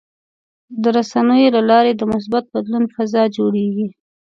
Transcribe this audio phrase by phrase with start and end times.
[0.81, 3.87] د رسنیو له لارې د مثبت بدلون فضا جوړېږي.